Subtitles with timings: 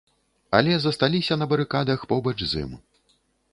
[0.59, 2.71] Але засталіся на барыкадах побач з ім.